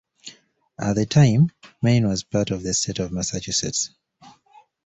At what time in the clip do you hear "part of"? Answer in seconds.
2.23-2.63